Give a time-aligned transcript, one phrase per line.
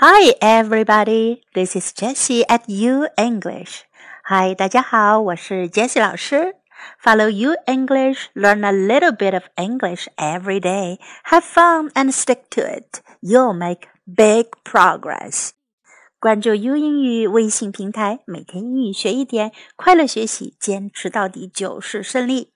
[0.00, 1.42] Hi, everybody.
[1.54, 3.82] This is Jessie at U English.
[4.28, 6.54] Hi, 大家好，我是 Jessie 老师。
[7.02, 10.98] Follow U English, learn a little bit of English every day.
[11.24, 13.00] Have fun and stick to it.
[13.20, 15.50] You'll make big progress.
[16.20, 22.52] 关注 U 英语微信平台，每天英语学一点，快乐学习，坚持到底就是胜利。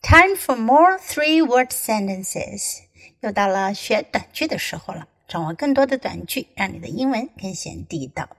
[0.00, 2.84] Time for more three-word sentences.
[3.20, 5.06] 又到了学短句的时候了。
[5.28, 8.30] 掌握更多的短句，让你的英文更显地道。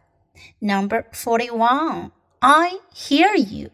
[0.57, 3.69] Number forty-one, I hear you。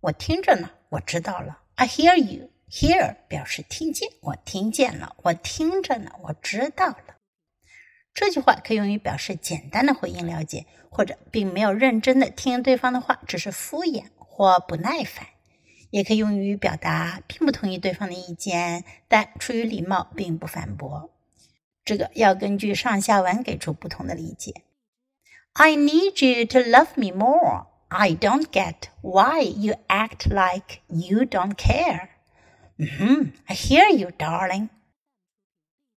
[0.00, 1.58] 我听着呢，我知道了。
[1.74, 2.48] I hear you.
[2.70, 7.16] Hear 表示听见，我听见了，我听着呢，我知道了。
[8.14, 15.26] 这句话可以用于表示简单的回应了解，或者并没有认真的听对方的话，只是敷衍或不耐烦。
[15.90, 21.10] 也可以用于表达并不同意对方的意见，但出于礼貌并不反驳。
[21.85, 24.63] 这个要根据上下文给出不同的理解。
[25.53, 27.65] I need you to love me more.
[27.89, 32.09] I don't get why you act like you don't care.
[32.79, 33.31] Mm-hmm.
[33.47, 34.69] I hear you, darling.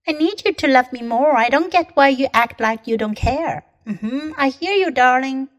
[0.07, 1.37] I need you to love me more.
[1.37, 3.63] I don't get why you act like you don't care.
[3.85, 4.33] Mm-hmm.
[4.37, 5.49] I hear you, darling.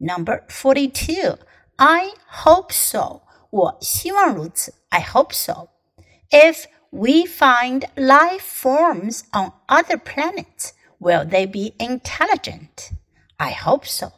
[0.00, 1.38] Number 42.
[1.78, 2.10] I
[2.44, 3.22] hope so.
[3.50, 4.74] 我希望如此.
[4.90, 5.68] I hope so.
[6.30, 12.91] If we find life forms on other planets, will they be intelligent?
[13.39, 14.13] I hope so.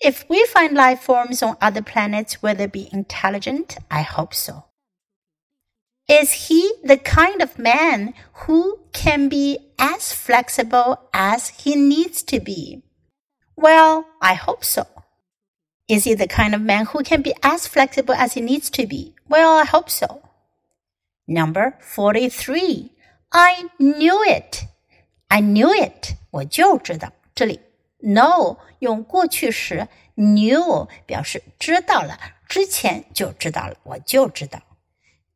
[0.00, 3.78] If we find life forms on other planets, will they be intelligent?
[3.90, 4.66] I hope so.
[6.08, 12.38] Is he the kind of man who can be as flexible as he needs to
[12.38, 12.84] be?
[13.56, 14.86] Well, I hope so.
[15.88, 18.86] Is he the kind of man who can be as flexible as he needs to
[18.86, 19.16] be?
[19.28, 20.23] Well, I hope so.
[21.26, 22.90] Number 43.
[23.30, 24.64] I knew it.
[25.28, 26.16] I knew it.
[26.30, 27.12] 我就知道。
[27.34, 27.60] 这里
[28.00, 34.60] know 用过去时 knew 表示知道了，之前就知道了，我就知道。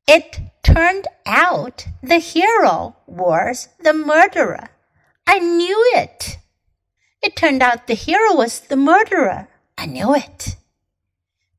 [0.06, 4.68] It turned out the hero was the murderer.
[5.24, 6.38] I knew it.
[7.20, 9.48] It turned out the hero was the murderer.
[9.74, 10.56] I knew it.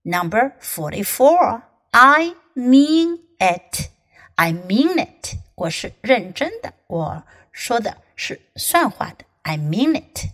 [0.03, 1.63] Number 44.
[1.91, 3.89] I mean it.
[4.38, 9.24] I mean it，我是认真的，我说的是算话的。
[9.42, 10.30] I mean it.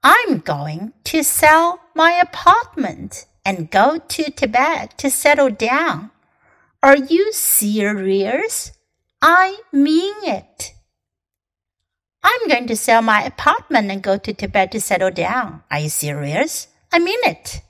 [0.00, 6.10] I'm going to sell my apartment and go to Tibet to settle down.
[6.80, 8.72] Are you serious?
[9.20, 10.72] I mean it.
[12.20, 15.62] I'm going to sell my apartment and go to Tibet to settle down.
[15.70, 16.68] Are you serious?
[16.92, 17.62] I mean it.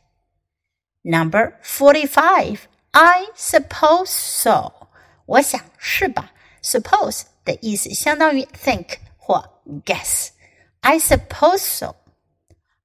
[1.04, 2.68] Number 45.
[2.92, 4.81] I suppose so.
[5.26, 6.32] 我想是吧？
[6.62, 11.96] Suppose 的意思相当于 think 或 guess。I suppose so.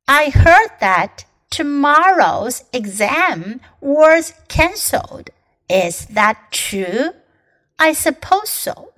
[0.06, 5.28] I heard that tomorrow's exam was cancelled.
[5.68, 7.14] Is that true?
[7.78, 8.90] I suppose so.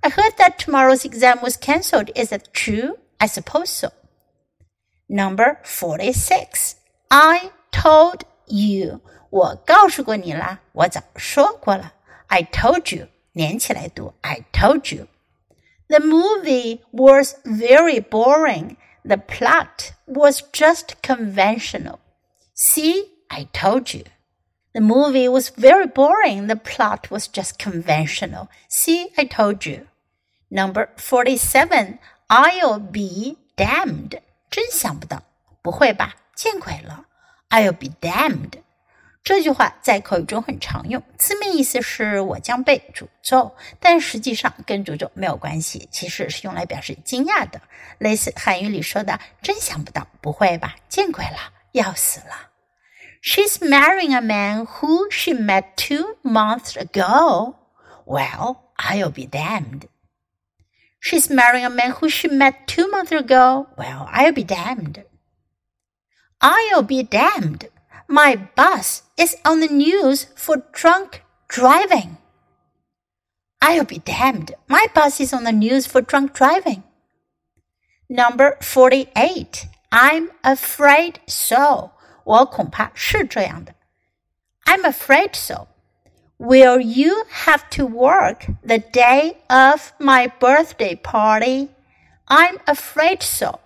[0.00, 2.10] I heard that tomorrow's exam was cancelled.
[2.14, 2.98] Is that true?
[3.18, 3.90] I suppose so.
[5.08, 6.76] Number 46.
[7.10, 9.00] I told you.
[9.30, 11.92] 我告诉过你啦，我早说过了。
[12.28, 13.08] I told you.
[13.32, 15.08] 连起来读，I told you.
[15.88, 18.76] The movie was very boring.
[19.04, 21.98] The plot was just conventional.
[22.54, 24.04] See, I told you.
[24.72, 26.46] The movie was very boring.
[26.46, 28.48] The plot was just conventional.
[28.68, 29.86] See, I told you.
[30.48, 31.98] Number 47.
[32.28, 34.20] I'll be damned.
[34.50, 35.22] 真想不到，
[35.62, 36.14] 不会吧？
[36.34, 37.06] 见鬼了！
[37.50, 38.62] I'll be damned.
[39.23, 47.61] 这句话在口语中很常用，字面意思是我将被诅咒，但实际上跟诅咒没有关系，其实是用来表示惊讶的，
[47.99, 50.75] 类似汉语里说的“真想不到”，不会吧？
[50.87, 52.49] 见鬼了，要死了
[53.21, 57.55] ！She's marrying a man who she met two months ago.
[58.05, 59.83] Well, I'll be damned.
[61.01, 63.67] She's marrying a man who she met two months ago.
[63.77, 65.03] Well, I'll be damned.
[66.39, 67.69] I'll be damned.
[68.08, 72.18] My bus is on the news for drunk driving.
[73.60, 74.54] I'll be damned.
[74.68, 76.82] My bus is on the news for drunk driving.
[78.08, 79.66] Number 48.
[79.90, 81.92] I'm afraid so.
[82.24, 83.74] 我恐怕是这样的。
[84.64, 85.68] I'm afraid so.
[86.38, 91.68] Will you have to work the day of my birthday party?
[92.26, 93.60] I'm afraid so.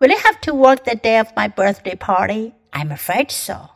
[0.00, 2.52] Will you have to work the day of my birthday party?
[2.72, 3.70] I'm afraid so.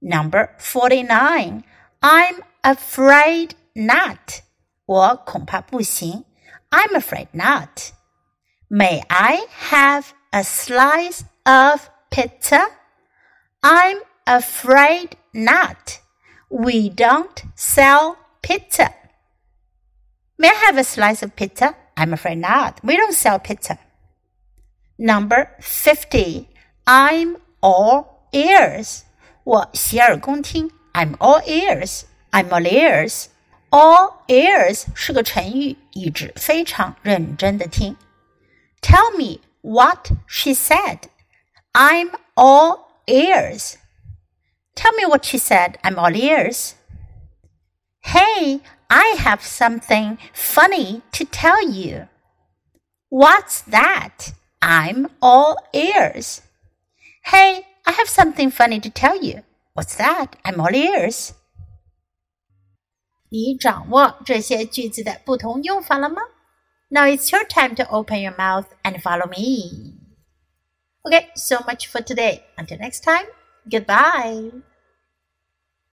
[0.00, 1.64] Number 49.
[2.02, 4.42] I'm afraid not.
[4.86, 6.24] 我恐怕不行。
[6.70, 7.92] I'm afraid not.
[8.68, 12.68] May I have a slice of pizza?
[13.62, 16.00] I'm afraid not.
[16.48, 18.92] We don't sell pizza.
[20.38, 21.74] May I have a slice of pizza?
[21.96, 22.80] I'm afraid not.
[22.84, 23.78] We don't sell pizza.
[24.98, 26.48] Number 50.
[26.86, 29.02] I'm all ears.
[29.44, 30.70] 我洗耳恭听.
[30.92, 32.02] I'm all ears.
[32.30, 33.26] I'm all ears.
[33.70, 37.96] All ears 是个成语，意指非常认真的听。
[38.80, 41.00] Tell me what she said.
[41.72, 43.74] I'm all ears.
[44.74, 45.74] Tell me what she said.
[45.82, 46.74] I'm all ears.
[48.00, 52.08] Hey, I have something funny to tell you.
[53.08, 54.32] What's that?
[54.60, 56.40] I'm all ears.
[57.24, 59.42] Hey, I have something funny to tell you.
[59.74, 60.36] What's that?
[60.44, 61.32] I'm all ears.
[63.28, 66.22] 你掌握这些句子的不同用法了吗？
[66.88, 69.94] Now it's your time to open your mouth and follow me.
[71.02, 72.44] Okay, so much for today.
[72.56, 73.26] Until next time,
[73.68, 74.62] goodbye.